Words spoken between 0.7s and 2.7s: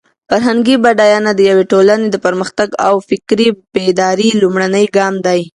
بډاینه د یوې ټولنې د پرمختګ